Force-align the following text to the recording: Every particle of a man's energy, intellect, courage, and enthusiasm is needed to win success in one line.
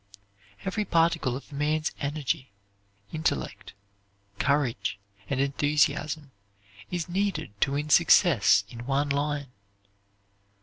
Every 0.65 0.83
particle 0.83 1.37
of 1.37 1.51
a 1.51 1.55
man's 1.55 1.91
energy, 1.99 2.49
intellect, 3.13 3.73
courage, 4.39 4.97
and 5.29 5.39
enthusiasm 5.39 6.31
is 6.89 7.07
needed 7.07 7.51
to 7.61 7.73
win 7.73 7.91
success 7.91 8.63
in 8.67 8.87
one 8.87 9.09
line. 9.09 9.51